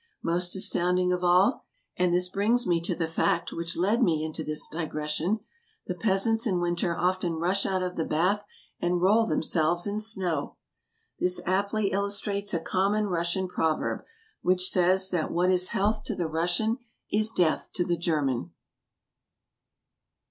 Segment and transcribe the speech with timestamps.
[0.23, 1.63] Most astounding of all—
[1.95, 5.41] and this brings me to the fact which led me into this digression—
[5.85, 8.43] the peasants in winter often rush out of the bath
[8.79, 10.55] and roll themselves in snow!
[11.19, 14.03] This aptly illustrates a common Russian proverb,
[14.41, 16.79] which says that what is health to the Russian
[17.13, 18.49] is death to the German.